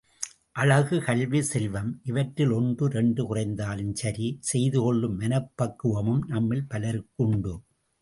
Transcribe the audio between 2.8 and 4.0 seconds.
இரண்டு குறைந்தாலும்